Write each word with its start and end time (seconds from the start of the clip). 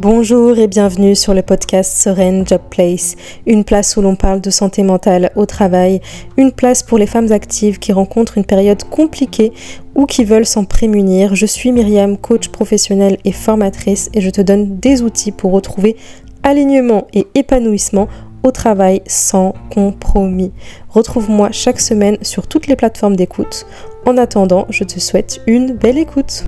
Bonjour 0.00 0.56
et 0.58 0.68
bienvenue 0.68 1.16
sur 1.16 1.34
le 1.34 1.42
podcast 1.42 1.92
Sereine 1.92 2.46
Job 2.46 2.60
Place, 2.70 3.16
une 3.46 3.64
place 3.64 3.96
où 3.96 4.00
l'on 4.00 4.14
parle 4.14 4.40
de 4.40 4.48
santé 4.48 4.84
mentale 4.84 5.32
au 5.34 5.44
travail, 5.44 6.00
une 6.36 6.52
place 6.52 6.84
pour 6.84 6.98
les 6.98 7.06
femmes 7.08 7.32
actives 7.32 7.80
qui 7.80 7.90
rencontrent 7.90 8.38
une 8.38 8.44
période 8.44 8.84
compliquée 8.84 9.52
ou 9.96 10.06
qui 10.06 10.22
veulent 10.22 10.46
s'en 10.46 10.64
prémunir. 10.64 11.34
Je 11.34 11.46
suis 11.46 11.72
Myriam, 11.72 12.16
coach 12.16 12.46
professionnelle 12.46 13.18
et 13.24 13.32
formatrice 13.32 14.08
et 14.14 14.20
je 14.20 14.30
te 14.30 14.40
donne 14.40 14.78
des 14.78 15.02
outils 15.02 15.32
pour 15.32 15.50
retrouver 15.50 15.96
alignement 16.44 17.08
et 17.12 17.26
épanouissement 17.34 18.06
au 18.44 18.52
travail 18.52 19.02
sans 19.08 19.52
compromis. 19.74 20.52
Retrouve-moi 20.90 21.48
chaque 21.50 21.80
semaine 21.80 22.18
sur 22.22 22.46
toutes 22.46 22.68
les 22.68 22.76
plateformes 22.76 23.16
d'écoute. 23.16 23.66
En 24.06 24.16
attendant, 24.16 24.64
je 24.70 24.84
te 24.84 25.00
souhaite 25.00 25.40
une 25.48 25.72
belle 25.72 25.98
écoute. 25.98 26.44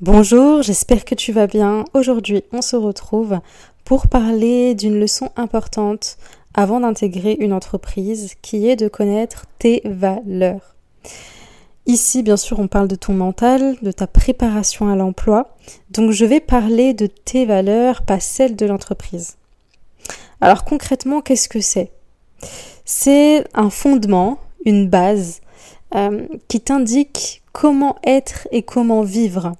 Bonjour, 0.00 0.62
j'espère 0.62 1.04
que 1.04 1.16
tu 1.16 1.32
vas 1.32 1.48
bien. 1.48 1.84
Aujourd'hui, 1.92 2.44
on 2.52 2.62
se 2.62 2.76
retrouve 2.76 3.40
pour 3.84 4.06
parler 4.06 4.76
d'une 4.76 5.00
leçon 5.00 5.30
importante 5.34 6.18
avant 6.54 6.78
d'intégrer 6.78 7.36
une 7.40 7.52
entreprise 7.52 8.34
qui 8.40 8.68
est 8.68 8.76
de 8.76 8.86
connaître 8.86 9.46
tes 9.58 9.82
valeurs. 9.84 10.76
Ici, 11.86 12.22
bien 12.22 12.36
sûr, 12.36 12.60
on 12.60 12.68
parle 12.68 12.86
de 12.86 12.94
ton 12.94 13.12
mental, 13.12 13.74
de 13.82 13.90
ta 13.90 14.06
préparation 14.06 14.88
à 14.88 14.94
l'emploi. 14.94 15.56
Donc, 15.90 16.12
je 16.12 16.24
vais 16.24 16.38
parler 16.38 16.94
de 16.94 17.08
tes 17.08 17.44
valeurs, 17.44 18.02
pas 18.02 18.20
celles 18.20 18.54
de 18.54 18.66
l'entreprise. 18.66 19.36
Alors, 20.40 20.62
concrètement, 20.62 21.22
qu'est-ce 21.22 21.48
que 21.48 21.60
c'est? 21.60 21.90
C'est 22.84 23.42
un 23.52 23.68
fondement, 23.68 24.38
une 24.64 24.88
base 24.88 25.40
euh, 25.96 26.28
qui 26.46 26.60
t'indique 26.60 27.42
comment 27.52 27.96
être 28.04 28.46
et 28.52 28.62
comment 28.62 29.02
vivre 29.02 29.54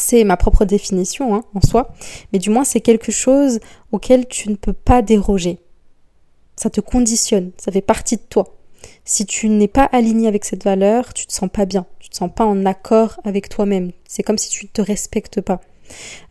c'est 0.00 0.24
ma 0.24 0.36
propre 0.36 0.64
définition 0.64 1.34
hein, 1.34 1.44
en 1.54 1.60
soi, 1.60 1.92
mais 2.32 2.38
du 2.38 2.50
moins 2.50 2.64
c'est 2.64 2.80
quelque 2.80 3.12
chose 3.12 3.60
auquel 3.92 4.26
tu 4.26 4.50
ne 4.50 4.56
peux 4.56 4.72
pas 4.72 5.02
déroger. 5.02 5.58
Ça 6.56 6.70
te 6.70 6.80
conditionne, 6.80 7.52
ça 7.56 7.70
fait 7.72 7.80
partie 7.80 8.16
de 8.16 8.22
toi. 8.28 8.56
Si 9.04 9.26
tu 9.26 9.48
n'es 9.48 9.68
pas 9.68 9.84
aligné 9.84 10.26
avec 10.28 10.44
cette 10.44 10.64
valeur, 10.64 11.12
tu 11.14 11.26
te 11.26 11.32
sens 11.32 11.50
pas 11.52 11.66
bien, 11.66 11.86
tu 11.98 12.08
te 12.08 12.16
sens 12.16 12.30
pas 12.34 12.44
en 12.44 12.64
accord 12.64 13.20
avec 13.24 13.48
toi-même. 13.48 13.92
C'est 14.08 14.22
comme 14.22 14.38
si 14.38 14.48
tu 14.48 14.66
ne 14.66 14.70
te 14.70 14.82
respectes 14.82 15.40
pas. 15.40 15.60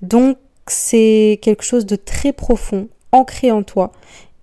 Donc 0.01 0.37
c'est 0.67 1.39
quelque 1.41 1.63
chose 1.63 1.85
de 1.85 1.95
très 1.95 2.33
profond, 2.33 2.87
ancré 3.11 3.51
en 3.51 3.63
toi 3.63 3.91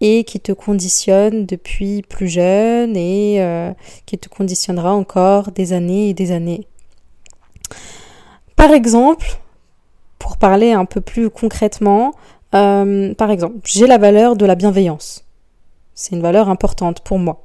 et 0.01 0.25
qui 0.25 0.41
te 0.41 0.53
conditionne 0.53 1.47
depuis 1.47 2.03
plus 2.03 2.29
jeune 2.29 2.97
et 2.97 3.43
euh, 3.43 3.73
qui 4.05 4.19
te 4.19 4.29
conditionnera 4.29 4.93
encore 4.93 5.53
des 5.53 5.73
années 5.73 6.11
et 6.11 6.15
des 6.15 6.33
années. 6.33 6.67
Par 8.57 8.73
exemple, 8.73 9.39
pour 10.19 10.39
parler 10.39 10.73
un 10.73 10.87
peu 10.87 11.01
plus 11.01 11.31
concrètement, 11.31 12.15
euh, 12.55 13.15
par 13.15 13.31
exemple, 13.31 13.57
j'ai 13.65 13.87
la 13.87 13.99
valeur 13.99 14.35
de 14.35 14.47
la 14.47 14.55
bienveillance. 14.55 15.25
C'est 15.95 16.15
une 16.17 16.23
valeur 16.23 16.49
importante 16.49 17.01
pour 17.01 17.19
moi. 17.19 17.45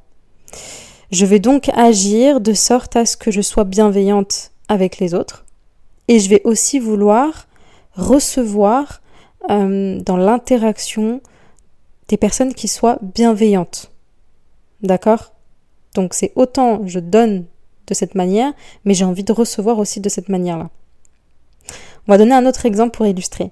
Je 1.12 1.26
vais 1.26 1.40
donc 1.40 1.70
agir 1.76 2.40
de 2.40 2.54
sorte 2.54 2.96
à 2.96 3.06
ce 3.06 3.18
que 3.18 3.32
je 3.32 3.42
sois 3.42 3.66
bienveillante 3.66 4.52
avec 4.70 5.00
les 5.00 5.14
autres. 5.14 5.46
Et 6.08 6.20
je 6.20 6.30
vais 6.30 6.42
aussi 6.46 6.80
vouloir 6.80 7.48
recevoir 7.96 9.02
euh, 9.50 10.00
dans 10.02 10.18
l'interaction 10.18 11.22
des 12.08 12.18
personnes 12.18 12.54
qui 12.54 12.68
soient 12.68 13.00
bienveillantes. 13.02 13.92
D'accord? 14.82 15.34
Donc 15.94 16.14
c'est 16.14 16.32
autant 16.36 16.82
je 16.88 17.00
donne 17.00 17.46
de 17.88 17.94
cette 17.94 18.16
manière, 18.16 18.54
mais 18.86 18.94
j'ai 18.94 19.06
envie 19.06 19.24
de 19.24 19.34
recevoir 19.34 19.80
aussi 19.80 20.00
de 20.00 20.10
cette 20.10 20.30
manière-là. 20.30 20.70
On 22.08 22.12
va 22.12 22.18
donner 22.18 22.34
un 22.34 22.46
autre 22.46 22.66
exemple 22.66 22.96
pour 22.98 23.06
illustrer. 23.06 23.52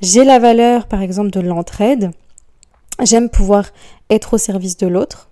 J'ai 0.00 0.24
la 0.24 0.38
valeur, 0.38 0.86
par 0.86 1.02
exemple, 1.02 1.30
de 1.30 1.40
l'entraide. 1.40 2.10
J'aime 3.02 3.28
pouvoir 3.28 3.66
être 4.10 4.34
au 4.34 4.38
service 4.38 4.76
de 4.76 4.86
l'autre. 4.86 5.30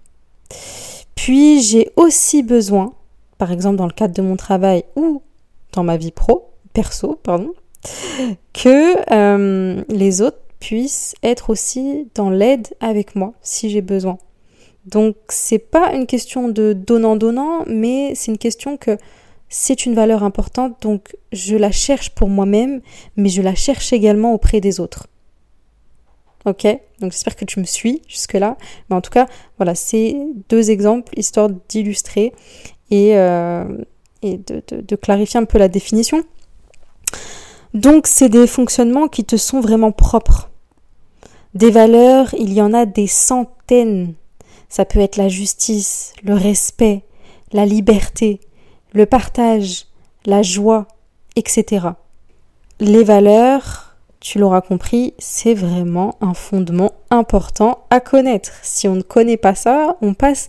Puis 1.14 1.62
j'ai 1.62 1.90
aussi 1.96 2.42
besoin, 2.42 2.94
par 3.38 3.52
exemple 3.52 3.76
dans 3.76 3.86
le 3.86 3.92
cadre 3.92 4.14
de 4.14 4.22
mon 4.22 4.36
travail 4.36 4.84
ou 4.96 5.22
dans 5.72 5.84
ma 5.84 5.96
vie 5.96 6.10
pro, 6.10 6.50
perso, 6.72 7.18
pardon, 7.22 7.52
que 8.52 8.96
euh, 9.12 9.82
les 9.88 10.22
autres 10.22 10.40
puissent 10.58 11.14
être 11.22 11.50
aussi 11.50 12.08
dans 12.14 12.30
l'aide 12.30 12.68
avec 12.80 13.14
moi 13.14 13.34
si 13.42 13.70
j'ai 13.70 13.82
besoin. 13.82 14.18
Donc 14.86 15.16
c'est 15.28 15.58
pas 15.58 15.92
une 15.92 16.06
question 16.06 16.48
de 16.48 16.72
donnant-donnant, 16.72 17.64
mais 17.66 18.14
c'est 18.14 18.32
une 18.32 18.38
question 18.38 18.76
que 18.76 18.98
c'est 19.54 19.84
une 19.84 19.94
valeur 19.94 20.22
importante, 20.22 20.80
donc 20.80 21.14
je 21.30 21.56
la 21.56 21.70
cherche 21.70 22.10
pour 22.10 22.30
moi-même, 22.30 22.80
mais 23.16 23.28
je 23.28 23.42
la 23.42 23.54
cherche 23.54 23.92
également 23.92 24.32
auprès 24.32 24.62
des 24.62 24.80
autres. 24.80 25.08
Ok? 26.46 26.66
Donc 27.00 27.12
j'espère 27.12 27.36
que 27.36 27.44
tu 27.44 27.60
me 27.60 27.66
suis 27.66 28.00
jusque-là. 28.08 28.56
Mais 28.88 28.96
en 28.96 29.02
tout 29.02 29.10
cas, 29.10 29.26
voilà, 29.58 29.74
c'est 29.74 30.16
deux 30.48 30.70
exemples 30.70 31.12
histoire 31.18 31.50
d'illustrer 31.68 32.32
et, 32.90 33.14
euh, 33.18 33.64
de 34.22 34.96
clarifier 34.96 35.38
un 35.38 35.44
peu 35.44 35.58
la 35.58 35.68
définition. 35.68 36.24
Donc 37.74 38.06
c'est 38.06 38.30
des 38.30 38.46
fonctionnements 38.46 39.08
qui 39.08 39.24
te 39.24 39.36
sont 39.36 39.60
vraiment 39.60 39.92
propres. 39.92 40.48
Des 41.52 41.70
valeurs, 41.70 42.34
il 42.38 42.54
y 42.54 42.62
en 42.62 42.72
a 42.72 42.86
des 42.86 43.06
centaines. 43.06 44.14
Ça 44.70 44.86
peut 44.86 45.00
être 45.00 45.16
la 45.16 45.28
justice, 45.28 46.14
le 46.22 46.32
respect, 46.32 47.04
la 47.52 47.66
liberté, 47.66 48.40
le 48.92 49.06
partage, 49.06 49.86
la 50.26 50.42
joie, 50.42 50.86
etc. 51.36 51.88
Les 52.80 53.04
valeurs, 53.04 53.96
tu 54.20 54.38
l'auras 54.38 54.60
compris, 54.60 55.14
c'est 55.18 55.54
vraiment 55.54 56.16
un 56.20 56.34
fondement 56.34 56.92
important 57.10 57.84
à 57.90 58.00
connaître. 58.00 58.52
Si 58.62 58.86
on 58.88 58.94
ne 58.94 59.02
connaît 59.02 59.36
pas 59.36 59.54
ça, 59.54 59.96
on 60.00 60.14
passe 60.14 60.48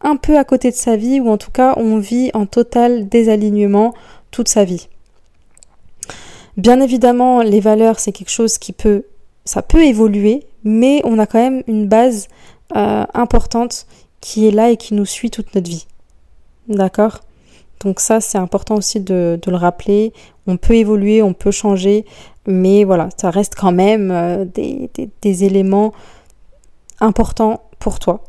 un 0.00 0.16
peu 0.16 0.36
à 0.38 0.44
côté 0.44 0.70
de 0.70 0.76
sa 0.76 0.96
vie 0.96 1.20
ou 1.20 1.28
en 1.28 1.38
tout 1.38 1.52
cas 1.52 1.74
on 1.76 1.98
vit 1.98 2.30
en 2.34 2.46
total 2.46 3.08
désalignement 3.08 3.94
toute 4.30 4.48
sa 4.48 4.64
vie. 4.64 4.88
Bien 6.56 6.80
évidemment, 6.80 7.40
les 7.40 7.60
valeurs, 7.60 7.98
c'est 7.98 8.12
quelque 8.12 8.30
chose 8.30 8.58
qui 8.58 8.72
peut, 8.72 9.04
ça 9.44 9.62
peut 9.62 9.84
évoluer, 9.84 10.44
mais 10.64 11.00
on 11.04 11.18
a 11.18 11.26
quand 11.26 11.38
même 11.38 11.62
une 11.66 11.88
base 11.88 12.28
euh, 12.76 13.04
importante 13.14 13.86
qui 14.20 14.46
est 14.46 14.50
là 14.50 14.70
et 14.70 14.76
qui 14.76 14.94
nous 14.94 15.06
suit 15.06 15.30
toute 15.30 15.54
notre 15.54 15.70
vie. 15.70 15.86
D'accord? 16.68 17.20
Donc 17.82 18.00
ça, 18.00 18.20
c'est 18.20 18.38
important 18.38 18.76
aussi 18.76 19.00
de, 19.00 19.40
le 19.44 19.56
rappeler. 19.56 20.12
On 20.46 20.56
peut 20.56 20.74
évoluer, 20.74 21.22
on 21.22 21.34
peut 21.34 21.50
changer, 21.50 22.04
mais 22.46 22.84
voilà, 22.84 23.08
ça 23.16 23.30
reste 23.30 23.54
quand 23.54 23.72
même 23.72 24.10
euh, 24.10 24.44
des, 24.44 25.44
éléments 25.44 25.92
importants 27.00 27.62
pour 27.78 27.98
toi. 27.98 28.22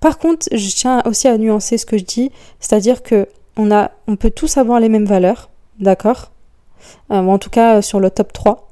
Par 0.00 0.18
contre, 0.18 0.46
je 0.52 0.74
tiens 0.74 1.02
aussi 1.06 1.28
à 1.28 1.38
nuancer 1.38 1.78
ce 1.78 1.86
que 1.86 1.96
je 1.96 2.04
dis, 2.04 2.30
c'est-à-dire 2.58 3.02
que 3.02 3.28
on, 3.56 4.16
peut 4.16 4.30
tous 4.30 4.56
avoir 4.56 4.80
les 4.80 4.88
mêmes 4.88 5.04
valeurs, 5.04 5.50
d'accord? 5.78 6.30
Euh, 7.10 7.16
En 7.16 7.38
tout 7.38 7.50
cas, 7.50 7.82
sur 7.82 8.00
le 8.00 8.10
top 8.10 8.32
3. 8.32 8.68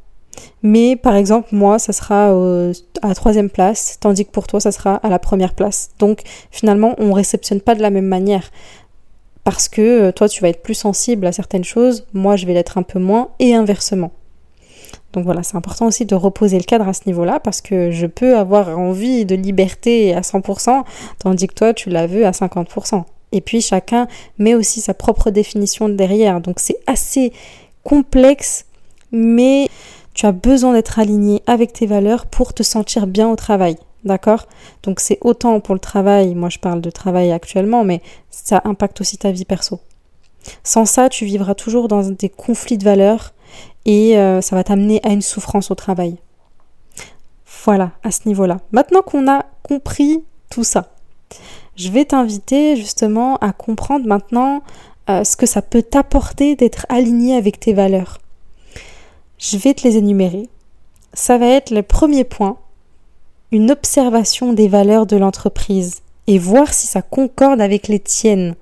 Mais 0.63 0.97
par 0.97 1.15
exemple, 1.15 1.49
moi, 1.53 1.79
ça 1.79 1.93
sera 1.93 2.29
à 2.29 3.09
la 3.09 3.15
troisième 3.15 3.51
place, 3.51 3.99
tandis 4.01 4.25
que 4.25 4.31
pour 4.31 4.47
toi, 4.47 4.61
ça 4.61 4.73
sera 4.73 4.97
à 4.97 5.09
la 5.09 5.19
première 5.19 5.53
place. 5.53 5.91
Donc 5.99 6.23
finalement, 6.51 6.95
on 6.99 7.09
ne 7.09 7.13
réceptionne 7.13 7.61
pas 7.61 7.75
de 7.75 7.83
la 7.83 7.91
même 7.91 8.07
manière 8.07 8.51
parce 9.49 9.71
que 9.71 9.81
euh, 9.81 10.13
toi 10.13 10.29
tu 10.29 10.43
vas 10.43 10.51
être 10.51 10.63
plus 10.63 10.75
sensible 10.75 11.27
à 11.27 11.33
certaines 11.33 11.65
choses, 11.65 12.07
moi 12.13 12.37
je 12.37 12.45
vais 12.45 12.53
l'être 12.53 12.77
un 12.77 12.83
peu 12.83 12.99
moins 12.99 13.31
et 13.39 13.55
inversement. 13.55 14.11
Donc 15.15 15.25
voilà, 15.25 15.43
c'est 15.43 15.57
important 15.57 15.87
aussi 15.87 16.05
de 16.05 16.15
reposer 16.15 16.59
le 16.59 16.65
cadre 16.65 16.87
à 16.87 16.93
ce 16.93 17.01
niveau-là 17.07 17.41
parce 17.41 17.63
que 17.63 17.91
je 17.91 18.05
peux 18.05 18.37
avoir 18.37 18.79
envie 18.79 19.25
de 19.25 19.35
liberté 19.35 20.13
à 20.13 20.21
100% 20.21 20.85
tandis 21.19 21.47
que 21.47 21.55
toi 21.55 21.73
tu 21.73 21.89
la 21.89 22.07
veux 22.07 22.27
à 22.27 22.33
50%. 22.33 23.05
Et 23.33 23.41
puis 23.41 23.63
chacun 23.63 24.07
met 24.37 24.55
aussi 24.55 24.83
sa 24.83 24.93
propre 24.93 25.31
définition 25.31 25.89
derrière. 25.89 26.43
Donc 26.43 26.57
c'est 26.59 26.81
assez 26.87 27.33
complexe 27.85 28.67
mais 29.13 29.71
tu 30.13 30.27
as 30.27 30.33
besoin 30.33 30.75
d'être 30.75 30.99
aligné 30.99 31.43
avec 31.47 31.73
tes 31.73 31.87
valeurs 31.87 32.27
pour 32.27 32.53
te 32.53 32.63
sentir 32.63 33.07
bien 33.07 33.31
au 33.31 33.37
travail. 33.37 33.79
D'accord? 34.05 34.47
Donc 34.83 35.01
c'est 35.01 35.19
autant 35.23 35.61
pour 35.61 35.75
le 35.75 35.81
travail, 35.81 36.35
moi 36.35 36.49
je 36.49 36.59
parle 36.59 36.81
de 36.81 36.91
travail 36.91 37.33
actuellement, 37.33 37.85
mais 37.85 38.01
ça 38.31 38.63
impacte 38.65 39.01
aussi 39.01 39.19
ta 39.19 39.33
vie 39.33 39.45
perso. 39.45 39.81
Sans 40.63 40.87
ça, 40.87 41.09
tu 41.09 41.25
vivras 41.25 41.55
toujours 41.55 41.89
dans 41.89 42.03
des 42.09 42.29
conflits 42.29 42.79
de 42.79 42.85
valeurs 42.85 43.33
et 43.85 44.19
euh, 44.19 44.41
ça 44.41 44.57
va 44.57 44.65
t'amener 44.65 45.01
à 45.05 45.11
une 45.11 45.23
souffrance 45.23 45.71
au 45.71 45.75
travail. 45.75 46.17
Voilà, 47.65 47.91
à 48.03 48.11
ce 48.11 48.21
niveau-là. 48.27 48.59
Maintenant 48.73 49.03
qu'on 49.03 49.29
a 49.29 49.45
compris 49.63 50.23
tout 50.49 50.65
ça, 50.65 50.93
je 51.77 51.91
vais 51.91 52.05
t'inviter 52.05 52.77
justement 52.77 53.37
à 53.39 53.53
comprendre 53.53 54.07
maintenant 54.07 54.63
euh, 55.11 55.25
ce 55.25 55.37
que 55.37 55.47
ça 55.47 55.63
peut 55.63 55.83
t'apporter 55.83 56.57
d'être 56.57 56.87
aligné 56.89 57.35
avec 57.37 57.61
tes 57.61 57.73
valeurs. 57.73 58.19
Je 59.39 59.57
vais 59.57 59.75
te 59.75 59.87
les 59.87 59.97
énumérer. 59.97 60.49
Ça 61.15 61.39
va 61.39 61.47
être 61.47 61.71
le 61.71 61.83
premier 61.83 62.25
point 62.25 62.59
une 63.51 63.71
observation 63.71 64.53
des 64.53 64.69
valeurs 64.69 65.07
de 65.07 65.17
l'entreprise 65.17 66.03
et 66.27 66.39
voir 66.39 66.73
si 66.73 66.87
ça 66.87 67.03
concorde 67.03 67.61
avec 67.61 67.89
les 67.89 68.01
tiennes. 68.01 68.55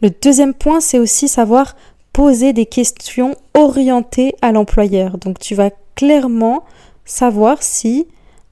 Le 0.00 0.10
deuxième 0.10 0.54
point, 0.54 0.80
c'est 0.80 0.98
aussi 0.98 1.28
savoir 1.28 1.76
poser 2.12 2.52
des 2.52 2.66
questions 2.66 3.36
orientées 3.54 4.34
à 4.40 4.52
l'employeur. 4.52 5.18
Donc 5.18 5.38
tu 5.38 5.54
vas 5.54 5.70
clairement 5.94 6.64
savoir 7.04 7.62
si, 7.62 8.08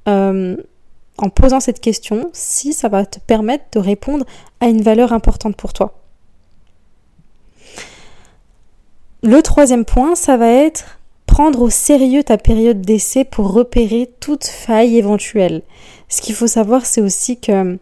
euh, 0.08 0.56
en 1.16 1.30
posant 1.30 1.60
cette 1.60 1.80
question, 1.80 2.30
si 2.34 2.72
ça 2.72 2.88
va 2.88 3.06
te 3.06 3.18
permettre 3.20 3.64
de 3.72 3.78
répondre 3.78 4.26
à 4.60 4.66
une 4.66 4.82
valeur 4.82 5.12
importante 5.12 5.56
pour 5.56 5.72
toi. 5.72 5.94
Le 9.22 9.42
troisième 9.42 9.84
point, 9.84 10.14
ça 10.14 10.36
va 10.36 10.48
être 10.48 10.97
prendre 11.38 11.62
au 11.62 11.70
sérieux 11.70 12.24
ta 12.24 12.36
période 12.36 12.80
d'essai 12.80 13.22
pour 13.22 13.52
repérer 13.52 14.10
toute 14.18 14.44
faille 14.44 14.98
éventuelle. 14.98 15.62
Ce 16.08 16.20
qu'il 16.20 16.34
faut 16.34 16.48
savoir, 16.48 16.84
c'est 16.84 17.00
aussi 17.00 17.38
que 17.38 17.78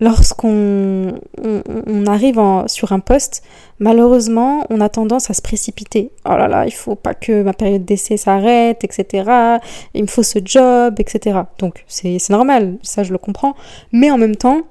lorsqu'on 0.00 1.20
on, 1.44 2.06
arrive 2.06 2.40
sur 2.66 2.92
un 2.92 3.00
poste, 3.00 3.42
malheureusement, 3.78 4.64
on 4.70 4.80
a 4.80 4.88
tendance 4.88 5.28
à 5.28 5.34
se 5.34 5.42
précipiter. 5.42 6.12
Oh 6.24 6.30
là 6.30 6.48
là, 6.48 6.64
il 6.64 6.72
faut 6.72 6.94
pas 6.94 7.12
que 7.12 7.42
ma 7.42 7.52
période 7.52 7.84
d'essai 7.84 8.16
s'arrête, 8.16 8.82
etc. 8.84 9.58
Il 9.92 10.04
me 10.04 10.08
faut 10.08 10.22
ce 10.22 10.38
job, 10.42 10.94
etc. 10.98 11.40
Donc 11.58 11.84
c'est 11.88 12.16
normal, 12.30 12.78
ça 12.80 13.02
je 13.02 13.12
le 13.12 13.18
comprends. 13.18 13.54
Mais 13.92 14.10
en 14.10 14.16
même 14.16 14.36
temps, 14.36 14.62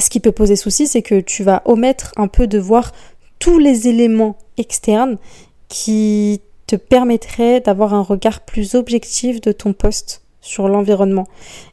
ce 0.00 0.08
qui 0.08 0.20
peut 0.20 0.32
poser 0.32 0.56
souci, 0.56 0.86
c'est 0.86 1.02
que 1.02 1.20
tu 1.20 1.42
vas 1.42 1.60
omettre 1.66 2.12
un 2.16 2.26
peu 2.26 2.46
de 2.46 2.58
voir 2.58 2.92
tous 3.38 3.58
les 3.58 3.86
éléments 3.86 4.38
externes 4.56 5.18
qui 5.68 6.40
te 6.76 6.82
permettraient 6.82 7.60
d'avoir 7.60 7.94
un 7.94 8.02
regard 8.02 8.40
plus 8.40 8.74
objectif 8.74 9.40
de 9.40 9.52
ton 9.52 9.72
poste 9.72 10.22
sur 10.40 10.68
l'environnement. 10.68 11.26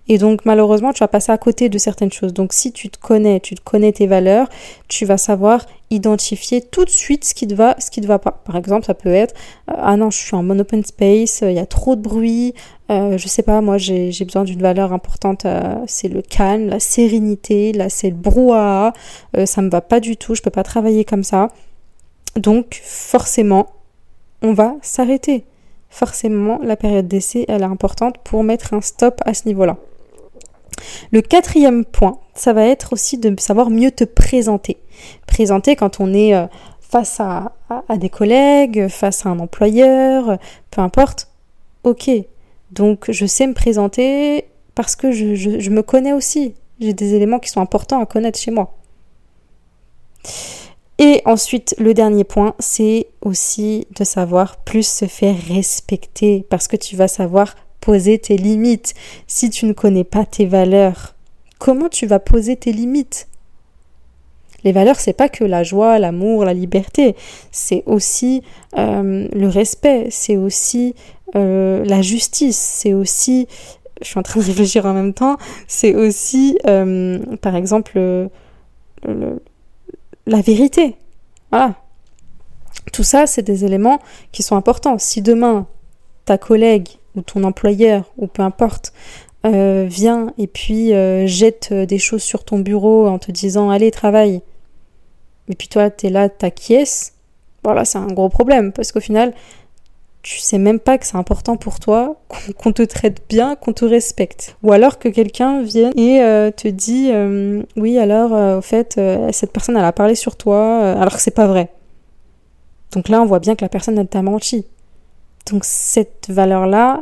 Et 0.07 0.17
donc 0.17 0.45
malheureusement, 0.45 0.93
tu 0.93 0.99
vas 0.99 1.09
passer 1.09 1.31
à 1.31 1.37
côté 1.37 1.67
de 1.67 1.77
certaines 1.77 2.11
choses. 2.11 2.33
Donc 2.33 2.53
si 2.53 2.71
tu 2.71 2.89
te 2.89 2.97
connais, 2.97 3.41
tu 3.41 3.55
connais 3.55 3.91
tes 3.91 4.07
valeurs, 4.07 4.47
tu 4.87 5.05
vas 5.05 5.17
savoir 5.17 5.65
identifier 5.89 6.61
tout 6.61 6.85
de 6.85 6.89
suite 6.89 7.25
ce 7.25 7.33
qui 7.33 7.47
te 7.47 7.53
va, 7.53 7.75
ce 7.79 7.91
qui 7.91 7.99
te 7.99 8.07
va 8.07 8.17
pas. 8.17 8.31
Par 8.31 8.55
exemple, 8.55 8.85
ça 8.85 8.93
peut 8.93 9.13
être 9.13 9.35
euh, 9.69 9.73
ah 9.77 9.97
non, 9.97 10.09
je 10.09 10.17
suis 10.17 10.35
en 10.35 10.49
open 10.57 10.85
space, 10.85 11.41
il 11.41 11.51
y 11.51 11.59
a 11.59 11.65
trop 11.65 11.97
de 11.97 12.01
bruit, 12.01 12.53
euh, 12.91 13.17
je 13.17 13.27
sais 13.27 13.43
pas, 13.43 13.61
moi 13.61 13.77
j'ai 13.77 14.11
besoin 14.25 14.45
d'une 14.45 14.61
valeur 14.61 14.93
importante, 14.93 15.45
euh, 15.45 15.75
c'est 15.87 16.07
le 16.07 16.21
calme, 16.21 16.67
la 16.67 16.79
sérénité, 16.79 17.73
là 17.73 17.89
c'est 17.89 18.09
le 18.09 18.15
brouhaha, 18.15 18.93
euh, 19.37 19.45
ça 19.45 19.61
me 19.61 19.69
va 19.69 19.81
pas 19.81 19.99
du 19.99 20.15
tout, 20.17 20.33
je 20.33 20.41
peux 20.41 20.49
pas 20.49 20.63
travailler 20.63 21.05
comme 21.05 21.23
ça. 21.23 21.49
Donc 22.37 22.81
forcément, 22.83 23.67
on 24.41 24.53
va 24.53 24.75
s'arrêter 24.81 25.45
forcément 25.89 26.59
la 26.63 26.75
période 26.75 27.07
d'essai 27.07 27.45
elle 27.47 27.61
est 27.61 27.65
importante 27.65 28.17
pour 28.23 28.43
mettre 28.43 28.73
un 28.73 28.81
stop 28.81 29.21
à 29.25 29.33
ce 29.33 29.47
niveau-là. 29.47 29.77
Le 31.11 31.21
quatrième 31.21 31.85
point, 31.85 32.19
ça 32.33 32.53
va 32.53 32.65
être 32.65 32.93
aussi 32.93 33.17
de 33.17 33.39
savoir 33.39 33.69
mieux 33.69 33.91
te 33.91 34.03
présenter. 34.03 34.77
Présenter 35.27 35.75
quand 35.75 35.99
on 35.99 36.13
est 36.13 36.33
euh, 36.33 36.47
face 36.79 37.19
à, 37.19 37.53
des 37.97 38.09
collègues, 38.09 38.87
face 38.87 39.25
à 39.25 39.29
un 39.29 39.39
employeur, 39.39 40.37
peu 40.71 40.81
importe. 40.81 41.27
Ok, 41.83 42.09
donc 42.71 43.11
je 43.11 43.25
sais 43.25 43.47
me 43.47 43.53
présenter 43.53 44.45
parce 44.75 44.95
que 44.95 45.11
je, 45.11 45.35
je 45.35 45.69
me 45.69 45.83
connais 45.83 46.13
aussi. 46.13 46.55
J'ai 46.79 46.93
des 46.93 47.13
éléments 47.13 47.39
qui 47.39 47.49
sont 47.49 47.61
importants 47.61 48.01
à 48.01 48.05
connaître 48.05 48.39
chez 48.39 48.51
moi. 48.51 48.73
Et 51.03 51.23
ensuite, 51.25 51.73
le 51.79 51.95
dernier 51.95 52.23
point, 52.23 52.53
c'est 52.59 53.07
aussi 53.23 53.87
de 53.97 54.03
savoir 54.03 54.57
plus 54.57 54.87
se 54.87 55.05
faire 55.05 55.35
respecter 55.47 56.45
parce 56.47 56.67
que 56.67 56.75
tu 56.75 56.95
vas 56.95 57.07
savoir 57.07 57.55
poser 57.79 58.19
tes 58.19 58.37
limites. 58.37 58.93
Si 59.25 59.49
tu 59.49 59.65
ne 59.65 59.73
connais 59.73 60.03
pas 60.03 60.25
tes 60.25 60.45
valeurs, 60.45 61.15
comment 61.57 61.89
tu 61.89 62.05
vas 62.05 62.19
poser 62.19 62.55
tes 62.55 62.71
limites? 62.71 63.27
Les 64.63 64.73
valeurs, 64.73 64.99
c'est 64.99 65.13
pas 65.13 65.27
que 65.27 65.43
la 65.43 65.63
joie, 65.63 65.97
l'amour, 65.97 66.45
la 66.45 66.53
liberté, 66.53 67.15
c'est 67.49 67.81
aussi 67.87 68.43
euh, 68.77 69.27
le 69.33 69.47
respect, 69.47 70.09
c'est 70.11 70.37
aussi 70.37 70.93
euh, 71.35 71.83
la 71.83 72.03
justice, 72.03 72.59
c'est 72.59 72.93
aussi, 72.93 73.47
je 74.03 74.07
suis 74.07 74.19
en 74.19 74.21
train 74.21 74.39
de 74.39 74.45
réfléchir 74.45 74.85
en 74.85 74.93
même 74.93 75.15
temps, 75.15 75.37
c'est 75.67 75.95
aussi, 75.95 76.59
euh, 76.67 77.17
par 77.41 77.55
exemple, 77.55 77.93
le, 77.95 78.29
la 80.25 80.41
vérité. 80.41 80.95
Voilà. 81.51 81.75
Tout 82.93 83.03
ça, 83.03 83.27
c'est 83.27 83.41
des 83.41 83.65
éléments 83.65 83.99
qui 84.31 84.43
sont 84.43 84.55
importants. 84.55 84.97
Si 84.97 85.21
demain, 85.21 85.67
ta 86.25 86.37
collègue 86.37 86.87
ou 87.15 87.21
ton 87.21 87.43
employeur, 87.43 88.11
ou 88.17 88.27
peu 88.27 88.41
importe, 88.41 88.93
euh, 89.45 89.85
vient 89.89 90.33
et 90.37 90.47
puis 90.47 90.93
euh, 90.93 91.25
jette 91.25 91.73
des 91.73 91.97
choses 91.97 92.21
sur 92.21 92.43
ton 92.43 92.59
bureau 92.59 93.07
en 93.07 93.17
te 93.17 93.31
disant 93.31 93.69
allez, 93.69 93.91
travaille, 93.91 94.41
et 95.49 95.55
puis 95.55 95.67
toi, 95.67 95.89
tu 95.89 96.07
es 96.07 96.09
là, 96.09 96.29
t'acquiesces, 96.29 97.13
voilà, 97.63 97.85
c'est 97.85 97.97
un 97.97 98.07
gros 98.07 98.29
problème, 98.29 98.71
parce 98.71 98.91
qu'au 98.91 98.99
final, 98.99 99.33
tu 100.23 100.39
sais 100.39 100.59
même 100.59 100.79
pas 100.79 100.97
que 100.97 101.05
c'est 101.05 101.17
important 101.17 101.57
pour 101.57 101.79
toi 101.79 102.21
qu'on 102.57 102.71
te 102.71 102.83
traite 102.83 103.23
bien, 103.27 103.55
qu'on 103.55 103.73
te 103.73 103.85
respecte. 103.85 104.55
Ou 104.61 104.71
alors 104.71 104.99
que 104.99 105.09
quelqu'un 105.09 105.63
vienne 105.63 105.97
et 105.97 106.21
euh, 106.21 106.51
te 106.51 106.67
dit 106.67 107.09
euh, 107.11 107.63
oui 107.75 107.97
alors 107.97 108.33
euh, 108.33 108.59
au 108.59 108.61
fait 108.61 108.99
cette 109.31 109.51
personne 109.51 109.77
elle 109.77 109.85
a 109.85 109.91
parlé 109.91 110.15
sur 110.15 110.35
toi 110.35 110.91
alors 110.91 111.15
que 111.15 111.21
c'est 111.21 111.31
pas 111.31 111.47
vrai. 111.47 111.69
Donc 112.91 113.09
là 113.09 113.21
on 113.21 113.25
voit 113.25 113.39
bien 113.39 113.55
que 113.55 113.65
la 113.65 113.69
personne 113.69 113.97
elle 113.97 114.07
t'a 114.07 114.21
menti. 114.21 114.65
Donc 115.51 115.65
cette 115.65 116.27
valeur 116.29 116.67
là, 116.67 117.01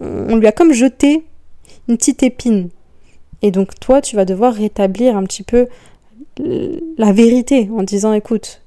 on 0.00 0.36
lui 0.36 0.46
a 0.48 0.52
comme 0.52 0.72
jeté 0.72 1.24
une 1.88 1.96
petite 1.96 2.24
épine. 2.24 2.70
Et 3.42 3.52
donc 3.52 3.78
toi 3.78 4.00
tu 4.00 4.16
vas 4.16 4.24
devoir 4.24 4.52
rétablir 4.52 5.16
un 5.16 5.22
petit 5.22 5.44
peu 5.44 5.68
la 6.38 7.12
vérité 7.12 7.70
en 7.72 7.82
disant 7.82 8.12
écoute 8.12 8.62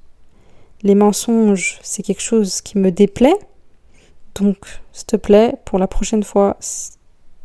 les 0.82 0.94
mensonges, 0.94 1.78
c'est 1.82 2.02
quelque 2.02 2.22
chose 2.22 2.60
qui 2.62 2.78
me 2.78 2.90
déplaît, 2.90 3.36
donc, 4.40 4.56
s'il 4.92 5.06
te 5.06 5.16
plaît, 5.16 5.54
pour 5.64 5.78
la 5.78 5.86
prochaine 5.86 6.22
fois, 6.22 6.56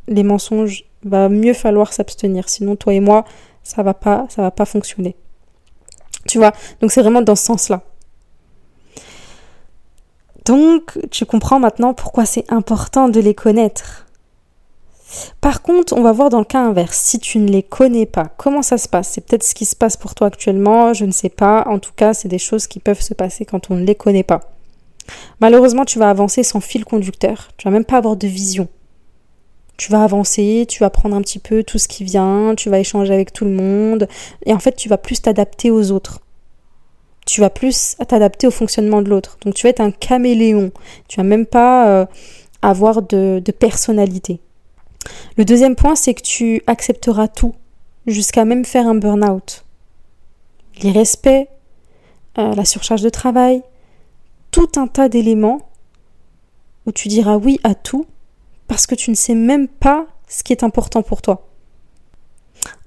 les 0.07 0.23
mensonges, 0.23 0.85
va 1.03 1.29
mieux 1.29 1.53
falloir 1.53 1.93
s'abstenir. 1.93 2.49
Sinon, 2.49 2.75
toi 2.75 2.93
et 2.93 2.99
moi, 2.99 3.25
ça 3.63 3.83
va 3.83 3.93
pas, 3.93 4.25
ça 4.29 4.41
va 4.41 4.51
pas 4.51 4.65
fonctionner. 4.65 5.15
Tu 6.27 6.39
vois? 6.39 6.51
Donc, 6.81 6.91
c'est 6.91 7.01
vraiment 7.01 7.21
dans 7.21 7.35
ce 7.35 7.45
sens-là. 7.45 7.81
Donc, 10.45 10.97
tu 11.11 11.25
comprends 11.25 11.59
maintenant 11.59 11.93
pourquoi 11.93 12.25
c'est 12.25 12.51
important 12.51 13.09
de 13.09 13.19
les 13.19 13.33
connaître. 13.33 14.05
Par 15.41 15.61
contre, 15.61 15.93
on 15.93 16.01
va 16.01 16.11
voir 16.11 16.29
dans 16.29 16.39
le 16.39 16.45
cas 16.45 16.61
inverse. 16.61 16.97
Si 16.97 17.19
tu 17.19 17.37
ne 17.39 17.49
les 17.49 17.63
connais 17.63 18.05
pas, 18.05 18.25
comment 18.37 18.61
ça 18.61 18.77
se 18.77 18.87
passe? 18.87 19.09
C'est 19.09 19.21
peut-être 19.21 19.43
ce 19.43 19.55
qui 19.55 19.65
se 19.65 19.75
passe 19.75 19.97
pour 19.97 20.15
toi 20.15 20.27
actuellement, 20.27 20.93
je 20.93 21.05
ne 21.05 21.11
sais 21.11 21.29
pas. 21.29 21.63
En 21.67 21.79
tout 21.79 21.93
cas, 21.95 22.13
c'est 22.13 22.27
des 22.27 22.39
choses 22.39 22.67
qui 22.67 22.79
peuvent 22.79 23.01
se 23.01 23.13
passer 23.13 23.45
quand 23.45 23.71
on 23.71 23.75
ne 23.75 23.85
les 23.85 23.95
connaît 23.95 24.23
pas. 24.23 24.54
Malheureusement, 25.41 25.85
tu 25.85 25.99
vas 25.99 26.09
avancer 26.09 26.43
sans 26.43 26.59
fil 26.59 26.85
conducteur. 26.85 27.49
Tu 27.57 27.67
vas 27.67 27.71
même 27.71 27.85
pas 27.85 27.97
avoir 27.97 28.15
de 28.15 28.27
vision. 28.27 28.67
Tu 29.77 29.91
vas 29.91 30.03
avancer, 30.03 30.65
tu 30.69 30.79
vas 30.79 30.89
prendre 30.89 31.15
un 31.15 31.21
petit 31.21 31.39
peu 31.39 31.63
tout 31.63 31.77
ce 31.77 31.87
qui 31.87 32.03
vient, 32.03 32.53
tu 32.55 32.69
vas 32.69 32.79
échanger 32.79 33.13
avec 33.13 33.33
tout 33.33 33.43
le 33.43 33.51
monde, 33.51 34.07
et 34.45 34.53
en 34.53 34.59
fait, 34.59 34.75
tu 34.75 34.87
vas 34.87 34.97
plus 34.97 35.21
t'adapter 35.21 35.69
aux 35.69 35.91
autres. 35.91 36.21
Tu 37.25 37.41
vas 37.41 37.49
plus 37.49 37.97
t'adapter 38.07 38.47
au 38.47 38.51
fonctionnement 38.51 39.01
de 39.01 39.09
l'autre. 39.09 39.37
Donc, 39.43 39.55
tu 39.55 39.63
vas 39.63 39.71
être 39.71 39.81
un 39.81 39.91
caméléon. 39.91 40.71
Tu 41.07 41.17
vas 41.17 41.23
même 41.23 41.47
pas 41.47 41.89
euh, 41.89 42.05
avoir 42.61 43.01
de, 43.01 43.41
personnalité. 43.59 44.39
Le 45.35 45.43
deuxième 45.43 45.75
point, 45.75 45.95
c'est 45.95 46.13
que 46.13 46.21
tu 46.21 46.61
accepteras 46.67 47.27
tout, 47.27 47.55
jusqu'à 48.07 48.45
même 48.45 48.63
faire 48.63 48.87
un 48.87 48.95
burn-out. 48.95 49.65
L'irrespect, 50.81 51.47
euh, 52.37 52.53
la 52.53 52.63
surcharge 52.63 53.01
de 53.01 53.09
travail, 53.09 53.63
tout 54.55 54.71
un 54.77 54.87
tas 54.87 55.09
d'éléments 55.09 55.69
où 56.85 56.93
tu 56.93 57.09
diras 57.09 57.35
oui 57.35 57.59
à 57.65 57.75
tout 57.75 58.05
parce 58.69 58.87
que 58.87 58.95
tu 58.95 59.11
ne 59.11 59.15
sais 59.15 59.35
même 59.35 59.67
pas 59.67 60.07
ce 60.29 60.43
qui 60.43 60.53
est 60.53 60.63
important 60.63 61.01
pour 61.01 61.21
toi. 61.21 61.49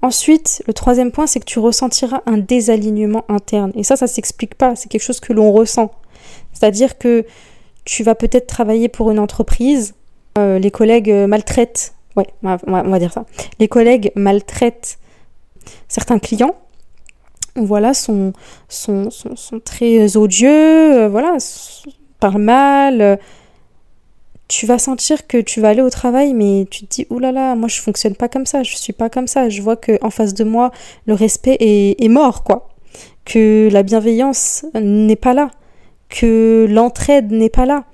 Ensuite, 0.01 0.63
le 0.65 0.73
troisième 0.73 1.11
point, 1.11 1.27
c'est 1.27 1.39
que 1.39 1.45
tu 1.45 1.59
ressentiras 1.59 2.23
un 2.25 2.39
désalignement 2.39 3.23
interne. 3.29 3.71
Et 3.75 3.83
ça, 3.83 3.95
ça 3.95 4.07
s'explique 4.07 4.55
pas, 4.55 4.75
c'est 4.75 4.89
quelque 4.89 5.03
chose 5.03 5.19
que 5.19 5.31
l'on 5.31 5.51
ressent. 5.51 5.91
C'est-à-dire 6.53 6.97
que 6.97 7.27
tu 7.85 8.01
vas 8.01 8.15
peut-être 8.15 8.47
travailler 8.47 8.89
pour 8.89 9.11
une 9.11 9.19
entreprise, 9.19 9.93
euh, 10.39 10.57
les 10.57 10.71
collègues 10.71 11.11
maltraitent, 11.11 11.93
ouais, 12.15 12.25
on 12.41 12.89
va 12.89 12.97
dire 12.97 13.13
ça, 13.13 13.25
les 13.59 13.67
collègues 13.67 14.11
maltraitent 14.15 14.97
certains 15.87 16.17
clients, 16.17 16.55
voilà, 17.55 17.93
sont, 17.93 18.33
sont, 18.67 19.09
sont, 19.09 19.59
très 19.59 20.17
odieux, 20.17 20.49
euh, 20.49 21.09
voilà, 21.09 21.37
parlent 22.19 22.41
mal. 22.41 23.19
tu 24.47 24.65
vas 24.65 24.79
sentir 24.79 25.27
que 25.27 25.37
tu 25.37 25.61
vas 25.61 25.69
aller 25.69 25.81
au 25.81 25.89
travail, 25.89 26.33
mais 26.33 26.65
tu 26.69 26.85
te 26.85 26.95
dis, 26.95 27.07
oulala, 27.09 27.31
là 27.31 27.49
là, 27.49 27.55
moi 27.55 27.67
je 27.67 27.79
fonctionne 27.79 28.15
pas 28.15 28.27
comme 28.29 28.45
ça, 28.45 28.63
je 28.63 28.75
suis 28.75 28.93
pas 28.93 29.09
comme 29.09 29.27
ça. 29.27 29.49
Je 29.49 29.61
vois 29.61 29.75
que 29.75 29.97
en 30.03 30.09
face 30.09 30.33
de 30.33 30.43
moi, 30.43 30.71
le 31.05 31.13
respect 31.13 31.57
est, 31.59 32.03
est 32.03 32.09
mort, 32.09 32.43
quoi. 32.43 32.69
Que 33.25 33.69
la 33.71 33.83
bienveillance 33.83 34.65
n'est 34.73 35.15
pas 35.15 35.33
là, 35.33 35.51
que 36.09 36.67
l'entraide 36.69 37.31
n'est 37.31 37.49
pas 37.49 37.65
là. 37.65 37.85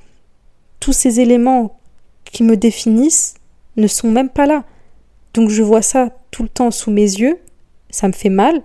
Tous 0.80 0.94
ces 0.94 1.20
éléments 1.20 1.80
qui 2.26 2.44
me 2.44 2.58
définissent 2.58 3.36
ne 3.78 3.88
sont 3.88 4.12
même 4.12 4.30
pas 4.30 4.46
là. 4.46 4.64
Donc 5.34 5.50
je 5.50 5.64
vois 5.64 5.82
ça 5.82 6.10
tout 6.32 6.44
le 6.44 6.50
temps 6.50 6.72
sous 6.72 6.92
mes 6.92 7.02
yeux, 7.02 7.38
ça 7.90 8.08
me 8.08 8.14
fait 8.14 8.30
mal, 8.30 8.62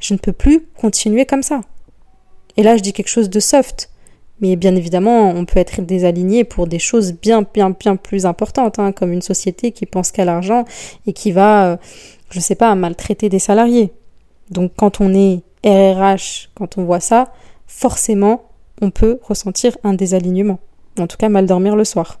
je 0.00 0.14
ne 0.14 0.18
peux 0.18 0.32
plus 0.32 0.66
continuer 0.76 1.26
comme 1.26 1.42
ça. 1.42 1.60
Et 2.56 2.62
là, 2.62 2.76
je 2.76 2.82
dis 2.82 2.92
quelque 2.92 3.08
chose 3.08 3.30
de 3.30 3.40
soft. 3.40 3.90
Mais 4.40 4.56
bien 4.56 4.74
évidemment, 4.74 5.30
on 5.30 5.44
peut 5.44 5.58
être 5.58 5.82
désaligné 5.82 6.44
pour 6.44 6.66
des 6.66 6.78
choses 6.78 7.12
bien, 7.12 7.42
bien, 7.42 7.70
bien 7.70 7.96
plus 7.96 8.24
importantes, 8.24 8.78
hein, 8.78 8.90
comme 8.92 9.12
une 9.12 9.22
société 9.22 9.70
qui 9.70 9.84
pense 9.84 10.12
qu'à 10.12 10.24
l'argent 10.24 10.64
et 11.06 11.12
qui 11.12 11.30
va, 11.30 11.66
euh, 11.66 11.76
je 12.30 12.40
sais 12.40 12.54
pas, 12.54 12.74
maltraiter 12.74 13.28
des 13.28 13.38
salariés. 13.38 13.92
Donc 14.50 14.72
quand 14.76 15.00
on 15.00 15.14
est 15.14 15.42
RRH, 15.62 16.50
quand 16.54 16.78
on 16.78 16.84
voit 16.84 17.00
ça, 17.00 17.32
forcément, 17.66 18.44
on 18.80 18.90
peut 18.90 19.20
ressentir 19.22 19.76
un 19.84 19.92
désalignement. 19.92 20.58
En 20.98 21.06
tout 21.06 21.18
cas, 21.18 21.28
mal 21.28 21.46
dormir 21.46 21.76
le 21.76 21.84
soir. 21.84 22.18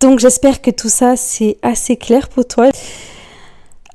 Donc 0.00 0.18
j'espère 0.18 0.60
que 0.60 0.70
tout 0.70 0.90
ça 0.90 1.16
c'est 1.16 1.56
assez 1.62 1.96
clair 1.96 2.28
pour 2.28 2.46
toi. 2.46 2.68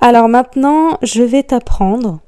Alors 0.01 0.29
maintenant, 0.29 0.98
je 1.01 1.24
vais 1.24 1.44
t'apprendre 1.44 2.20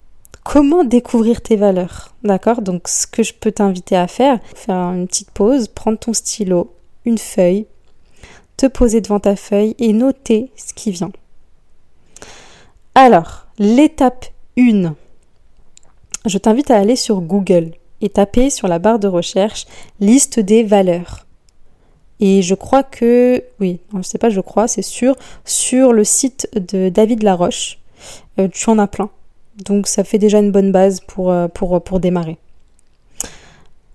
comment 0.44 0.84
découvrir 0.84 1.42
tes 1.42 1.56
valeurs. 1.56 2.14
D'accord? 2.24 2.62
Donc 2.62 2.88
ce 2.88 3.08
que 3.08 3.24
je 3.24 3.34
peux 3.34 3.52
t'inviter 3.52 3.96
à 3.96 4.08
faire, 4.08 4.40
faire 4.56 4.76
une 4.76 5.08
petite 5.08 5.32
pause, 5.32 5.70
prendre 5.70 5.98
ton 5.98 6.14
stylo, 6.14 6.74
une 7.06 7.18
feuille, 7.18 7.68
te 8.58 8.66
poser 8.66 9.00
devant 9.00 9.20
ta 9.20 9.36
feuille 9.36 9.76
et 9.80 9.94
noter 9.94 10.52
ce 10.56 10.74
qui 10.74 10.92
vient. 10.92 11.12
Alors, 12.94 13.48
l'étape 13.58 14.26
1. 14.58 14.94
Je 16.26 16.38
t'invite 16.38 16.72
à 16.72 16.78
aller 16.78 16.98
sur 16.98 17.22
Google 17.22 17.72
et 18.02 18.10
taper 18.10 18.50
sur 18.50 18.68
la 18.68 18.80
barre 18.80 19.00
de 19.00 19.08
recherche 19.08 19.66
liste 20.02 20.40
des 20.40 20.64
valeurs. 20.64 21.26
Et 22.22 22.44
je 22.44 22.54
crois 22.54 22.84
que, 22.84 23.44
oui, 23.60 23.80
je 23.92 23.98
ne 23.98 24.04
sais 24.04 24.20
pas, 24.20 24.30
je 24.30 24.42
crois, 24.42 24.68
c'est 24.68 24.84
sûr, 24.84 25.16
sur 25.44 25.92
le 25.92 26.04
site 26.04 26.48
de 26.54 26.90
David 26.90 27.24
Laroche, 27.24 27.80
euh, 28.40 28.48
tu 28.48 28.70
en 28.70 28.78
as 28.78 28.88
plein. 28.88 29.10
Donc 29.66 29.88
ça 29.88 30.04
fait 30.04 30.20
déjà 30.20 30.38
une 30.38 30.52
bonne 30.52 30.72
base 30.72 31.02
pour, 31.02 31.32
euh, 31.32 31.48
pour, 31.48 31.84
pour 31.84 32.00
démarrer. 32.00 32.38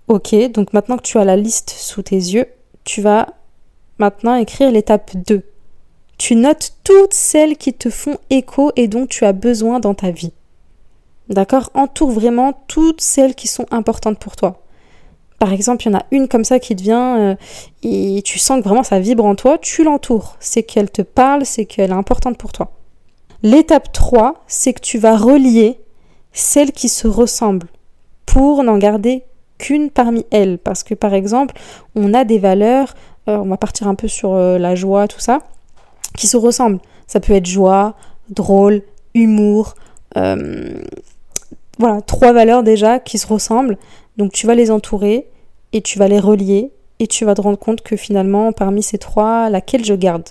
Ok, 0.09 0.35
donc 0.51 0.73
maintenant 0.73 0.97
que 0.97 1.03
tu 1.03 1.17
as 1.17 1.25
la 1.25 1.37
liste 1.37 1.69
sous 1.69 2.01
tes 2.01 2.15
yeux, 2.15 2.47
tu 2.83 3.01
vas 3.01 3.27
maintenant 3.97 4.35
écrire 4.35 4.71
l'étape 4.71 5.11
2. 5.15 5.43
Tu 6.17 6.35
notes 6.35 6.73
toutes 6.83 7.13
celles 7.13 7.57
qui 7.57 7.73
te 7.73 7.89
font 7.89 8.17
écho 8.29 8.71
et 8.75 8.87
dont 8.87 9.05
tu 9.05 9.23
as 9.23 9.33
besoin 9.33 9.79
dans 9.79 9.93
ta 9.93 10.11
vie. 10.11 10.33
D'accord? 11.29 11.69
Entoure 11.73 12.11
vraiment 12.11 12.53
toutes 12.67 13.01
celles 13.01 13.35
qui 13.35 13.47
sont 13.47 13.65
importantes 13.71 14.19
pour 14.19 14.35
toi 14.35 14.61
par 15.39 15.53
exemple, 15.53 15.83
il 15.83 15.91
y 15.91 15.95
en 15.95 15.99
a 15.99 16.05
une 16.11 16.27
comme 16.27 16.43
ça 16.43 16.59
qui 16.59 16.75
te 16.75 16.81
vient 16.81 17.17
euh, 17.17 17.35
et 17.83 18.21
tu 18.23 18.39
sens 18.39 18.59
que 18.59 18.63
vraiment 18.63 18.83
ça 18.83 18.99
vibre 18.99 19.25
en 19.25 19.35
toi, 19.35 19.57
tu 19.59 19.83
l'entoures. 19.83 20.35
C'est 20.39 20.63
qu'elle 20.63 20.89
te 20.89 21.03
parle, 21.03 21.45
c'est 21.45 21.65
qu'elle 21.65 21.91
est 21.91 21.93
importante 21.93 22.37
pour 22.37 22.51
toi. 22.51 22.71
L'étape 23.43 23.91
3, 23.91 24.43
c'est 24.47 24.73
que 24.73 24.81
tu 24.81 24.97
vas 24.97 25.15
relier 25.15 25.79
celles 26.31 26.71
qui 26.71 26.89
se 26.89 27.07
ressemblent 27.07 27.67
pour 28.25 28.63
n'en 28.63 28.77
garder 28.77 29.23
qu'une 29.59 29.91
parmi 29.91 30.25
elles. 30.31 30.57
Parce 30.57 30.83
que 30.83 30.95
par 30.95 31.13
exemple, 31.13 31.53
on 31.95 32.15
a 32.15 32.23
des 32.23 32.39
valeurs, 32.39 32.95
euh, 33.29 33.37
on 33.37 33.49
va 33.49 33.57
partir 33.57 33.87
un 33.87 33.95
peu 33.95 34.07
sur 34.07 34.33
euh, 34.33 34.57
la 34.57 34.73
joie, 34.73 35.07
tout 35.07 35.19
ça, 35.19 35.41
qui 36.15 36.25
se 36.25 36.37
ressemblent. 36.37 36.79
Ça 37.05 37.19
peut 37.19 37.33
être 37.33 37.45
joie, 37.45 37.95
drôle, 38.29 38.81
humour. 39.13 39.75
voilà, 40.15 42.01
trois 42.07 42.33
valeurs 42.33 42.63
déjà 42.63 42.99
qui 42.99 43.19
se 43.19 43.27
ressemblent. 43.27 43.77
Donc 44.17 44.31
tu 44.31 44.47
vas 44.47 44.55
les 44.55 44.71
entourer 44.71 45.27
et 45.73 45.81
tu 45.81 45.99
vas 45.99 46.07
les 46.07 46.19
relier 46.19 46.71
et 46.99 47.07
tu 47.07 47.25
vas 47.25 47.35
te 47.35 47.41
rendre 47.41 47.59
compte 47.59 47.81
que 47.81 47.95
finalement 47.95 48.51
parmi 48.51 48.81
ces 48.81 48.97
trois, 48.97 49.49
laquelle 49.49 49.85
je 49.85 49.93
garde 49.93 50.29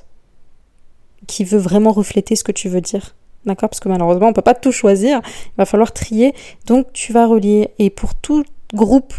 qui 1.26 1.45
veut 1.45 1.59
vraiment 1.59 1.93
refléter 1.93 2.37
ce 2.37 2.45
que 2.45 2.52
tu 2.52 2.69
veux 2.69 2.81
dire. 2.81 3.14
D'accord? 3.45 3.69
Parce 3.69 3.81
que 3.81 3.88
malheureusement, 3.88 4.26
on 4.26 4.31
ne 4.31 4.35
peut 4.35 4.43
pas 4.43 4.55
tout 4.55 4.73
choisir. 4.73 5.21
Il 5.25 5.57
va 5.59 5.66
falloir 5.66 5.93
trier. 5.93 6.35
Donc, 6.66 6.93
tu 6.93 7.12
vas 7.12 7.26
relier. 7.26 7.71
Et 7.78 7.90
pour 7.90 8.14
tout 8.14 8.45
groupe 8.75 9.14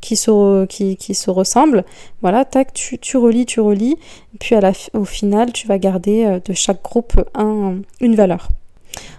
qui 0.00 0.16
se, 0.16 1.30
ressemble, 1.30 1.84
voilà, 2.22 2.44
tac, 2.44 2.72
tu, 2.72 2.98
tu 2.98 3.16
relis, 3.16 3.44
tu 3.44 3.60
relis. 3.60 3.96
Puis, 4.38 4.54
au 4.94 5.04
final, 5.04 5.52
tu 5.52 5.66
vas 5.66 5.78
garder 5.78 6.24
euh, 6.24 6.40
de 6.44 6.52
chaque 6.52 6.82
groupe 6.82 7.20
un, 7.34 7.78
une 8.00 8.14
valeur. 8.14 8.48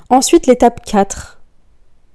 Ensuite, 0.10 0.48
l'étape 0.48 0.84
4. 0.86 1.42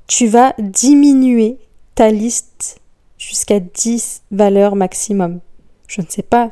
Tu 0.09 0.27
vas 0.27 0.55
diminuer 0.59 1.59
ta 1.95 2.11
liste 2.11 2.81
jusqu'à 3.19 3.61
10 3.61 4.23
valeurs 4.31 4.77
maximum. 4.77 5.41
Je 5.87 6.01
ne 6.01 6.07
sais 6.09 6.23
pas 6.23 6.51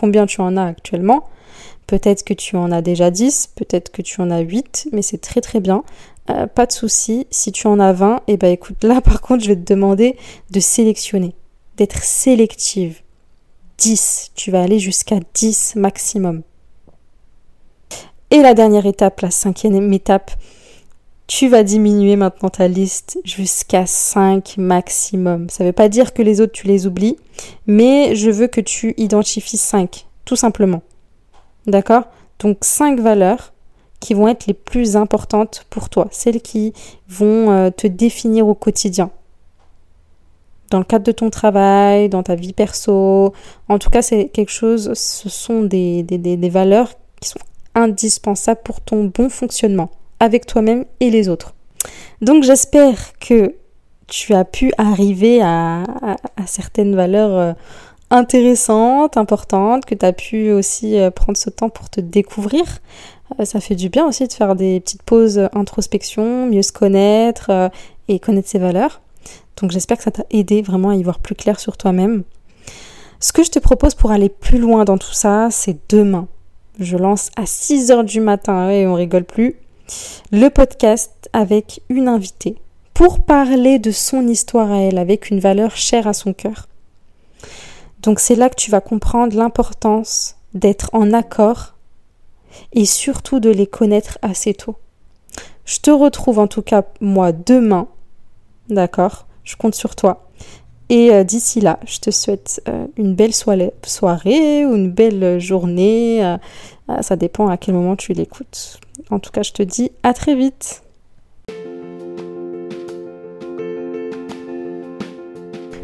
combien 0.00 0.26
tu 0.26 0.40
en 0.40 0.56
as 0.56 0.66
actuellement. 0.66 1.24
Peut-être 1.86 2.24
que 2.24 2.34
tu 2.34 2.56
en 2.56 2.70
as 2.70 2.82
déjà 2.82 3.10
10, 3.10 3.50
peut-être 3.56 3.90
que 3.90 4.02
tu 4.02 4.20
en 4.20 4.30
as 4.30 4.40
8, 4.40 4.88
mais 4.92 5.02
c'est 5.02 5.18
très 5.18 5.40
très 5.40 5.60
bien. 5.60 5.84
Euh, 6.30 6.46
pas 6.46 6.66
de 6.66 6.72
souci. 6.72 7.26
Si 7.30 7.52
tu 7.52 7.66
en 7.66 7.80
as 7.80 7.92
20, 7.92 8.16
et 8.16 8.32
eh 8.34 8.36
ben 8.36 8.52
écoute, 8.52 8.84
là 8.84 9.00
par 9.04 9.20
contre, 9.20 9.42
je 9.42 9.48
vais 9.48 9.56
te 9.56 9.72
demander 9.72 10.16
de 10.50 10.60
sélectionner, 10.60 11.34
d'être 11.76 12.02
sélective. 12.02 13.02
10, 13.78 14.30
tu 14.34 14.50
vas 14.50 14.62
aller 14.62 14.78
jusqu'à 14.78 15.16
10 15.34 15.74
maximum. 15.76 16.42
Et 18.30 18.40
la 18.40 18.54
dernière 18.54 18.86
étape, 18.86 19.20
la 19.20 19.30
cinquième 19.30 19.92
étape, 19.92 20.30
tu 21.26 21.48
vas 21.48 21.62
diminuer 21.62 22.16
maintenant 22.16 22.48
ta 22.48 22.68
liste 22.68 23.18
jusqu'à 23.24 23.86
5 23.86 24.56
maximum. 24.58 25.48
Ça 25.48 25.64
ne 25.64 25.68
veut 25.68 25.72
pas 25.72 25.88
dire 25.88 26.12
que 26.12 26.22
les 26.22 26.40
autres 26.40 26.52
tu 26.52 26.66
les 26.66 26.86
oublies, 26.86 27.16
mais 27.66 28.14
je 28.14 28.30
veux 28.30 28.48
que 28.48 28.60
tu 28.60 28.94
identifies 28.96 29.56
5, 29.56 30.06
tout 30.24 30.36
simplement. 30.36 30.82
D'accord? 31.66 32.04
Donc 32.40 32.58
5 32.60 33.00
valeurs 33.00 33.52
qui 34.00 34.14
vont 34.14 34.26
être 34.26 34.46
les 34.46 34.54
plus 34.54 34.96
importantes 34.96 35.64
pour 35.70 35.88
toi, 35.88 36.08
celles 36.10 36.42
qui 36.42 36.72
vont 37.08 37.52
euh, 37.52 37.70
te 37.70 37.86
définir 37.86 38.48
au 38.48 38.54
quotidien. 38.54 39.10
Dans 40.70 40.78
le 40.78 40.84
cadre 40.84 41.04
de 41.04 41.12
ton 41.12 41.30
travail, 41.30 42.08
dans 42.08 42.22
ta 42.22 42.34
vie 42.34 42.52
perso, 42.52 43.32
en 43.68 43.78
tout 43.78 43.90
cas 43.90 44.02
c'est 44.02 44.28
quelque 44.28 44.50
chose, 44.50 44.92
ce 44.94 45.28
sont 45.28 45.62
des, 45.62 46.02
des 46.02 46.48
valeurs 46.48 46.90
qui 47.20 47.28
sont 47.28 47.38
indispensables 47.74 48.62
pour 48.64 48.80
ton 48.80 49.04
bon 49.04 49.28
fonctionnement 49.28 49.90
avec 50.22 50.46
toi-même 50.46 50.84
et 51.00 51.10
les 51.10 51.28
autres. 51.28 51.52
Donc 52.20 52.44
j'espère 52.44 53.18
que 53.18 53.56
tu 54.06 54.34
as 54.34 54.44
pu 54.44 54.72
arriver 54.78 55.42
à, 55.42 55.82
certaines 56.46 56.94
valeurs 56.94 57.36
euh, 57.36 57.52
intéressantes, 58.10 59.16
importantes, 59.16 59.84
que 59.84 59.96
tu 59.96 60.06
as 60.06 60.12
pu 60.12 60.52
aussi 60.52 60.96
euh, 60.96 61.10
prendre 61.10 61.36
ce 61.36 61.50
temps 61.50 61.70
pour 61.70 61.90
te 61.90 62.00
découvrir. 62.00 62.62
Euh, 63.40 63.44
ça 63.44 63.58
fait 63.58 63.74
du 63.74 63.88
bien 63.88 64.06
aussi 64.06 64.28
de 64.28 64.32
faire 64.32 64.54
des 64.54 64.78
petites 64.78 65.02
pauses 65.02 65.48
introspection, 65.54 66.46
mieux 66.46 66.62
se 66.62 66.72
connaître 66.72 67.70
et 68.06 68.20
connaître 68.20 68.48
ses 68.48 68.60
valeurs. 68.60 69.00
Donc 69.60 69.72
j'espère 69.72 69.96
que 69.96 70.04
ça 70.04 70.12
t'a 70.12 70.24
aidé 70.30 70.62
vraiment 70.62 70.90
à 70.90 70.94
y 70.94 71.02
voir 71.02 71.18
plus 71.18 71.34
clair 71.34 71.58
sur 71.58 71.76
toi-même. 71.76 72.22
Ce 73.18 73.32
que 73.32 73.42
je 73.42 73.50
te 73.50 73.58
propose 73.58 73.96
pour 73.96 74.12
aller 74.12 74.28
plus 74.28 74.58
loin 74.58 74.84
dans 74.84 74.98
tout 74.98 75.14
ça, 75.14 75.48
c'est 75.50 75.78
demain. 75.88 76.28
Je 76.78 76.96
lance 76.96 77.30
à 77.34 77.42
6h 77.42 78.04
du 78.04 78.20
matin 78.20 78.70
et 78.70 78.86
on 78.86 78.94
rigole 78.94 79.24
plus 79.24 79.56
le 80.30 80.48
podcast 80.48 81.28
avec 81.32 81.82
une 81.88 82.08
invitée 82.08 82.56
pour 82.94 83.24
parler 83.24 83.78
de 83.78 83.90
son 83.90 84.26
histoire 84.28 84.70
à 84.70 84.78
elle 84.78 84.98
avec 84.98 85.30
une 85.30 85.40
valeur 85.40 85.76
chère 85.76 86.06
à 86.06 86.12
son 86.12 86.32
cœur. 86.32 86.68
Donc 88.02 88.20
c'est 88.20 88.34
là 88.34 88.48
que 88.48 88.56
tu 88.56 88.70
vas 88.70 88.80
comprendre 88.80 89.36
l'importance 89.36 90.36
d'être 90.54 90.90
en 90.92 91.12
accord 91.12 91.74
et 92.72 92.84
surtout 92.84 93.40
de 93.40 93.50
les 93.50 93.66
connaître 93.66 94.18
assez 94.22 94.54
tôt. 94.54 94.76
Je 95.64 95.78
te 95.78 95.90
retrouve 95.90 96.38
en 96.38 96.48
tout 96.48 96.62
cas 96.62 96.82
moi 97.00 97.32
demain, 97.32 97.88
d'accord? 98.68 99.26
Je 99.44 99.56
compte 99.56 99.74
sur 99.74 99.96
toi. 99.96 100.28
Et 100.92 101.10
euh, 101.10 101.24
d'ici 101.24 101.62
là, 101.62 101.80
je 101.86 102.00
te 102.00 102.10
souhaite 102.10 102.60
euh, 102.68 102.86
une 102.98 103.14
belle 103.14 103.32
soirée 103.32 104.66
ou 104.66 104.76
une 104.76 104.90
belle 104.90 105.40
journée. 105.40 106.22
Euh, 106.22 106.36
ça 107.00 107.16
dépend 107.16 107.48
à 107.48 107.56
quel 107.56 107.72
moment 107.74 107.96
tu 107.96 108.12
l'écoutes. 108.12 108.78
En 109.08 109.18
tout 109.18 109.30
cas, 109.30 109.42
je 109.42 109.52
te 109.52 109.62
dis 109.62 109.90
à 110.02 110.12
très 110.12 110.34
vite. 110.34 110.82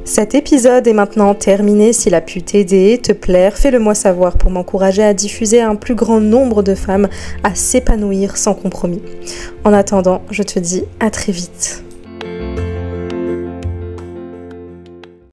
Cet 0.05 0.35
épisode 0.35 0.87
est 0.87 0.93
maintenant 0.93 1.35
terminé. 1.35 1.95
S'il 1.95 2.15
a 2.15 2.21
pu 2.21 2.43
t'aider, 2.43 3.00
te 3.03 3.12
plaire, 3.12 3.57
fais-le 3.57 3.79
moi 3.79 3.95
savoir 3.95 4.37
pour 4.37 4.50
m'encourager 4.50 5.03
à 5.03 5.15
diffuser 5.15 5.62
à 5.62 5.71
un 5.71 5.77
plus 5.77 5.95
grand 5.95 6.21
nombre 6.21 6.62
de 6.62 6.75
femmes 6.75 7.09
à 7.45 7.55
s'épanouir 7.55 8.37
sans 8.37 8.53
compromis. 8.53 9.00
En 9.65 9.73
attendant, 9.73 10.21
je 10.31 10.43
te 10.43 10.59
dis 10.59 10.85
à 11.00 11.09
très 11.09 11.33
vite. 11.33 11.83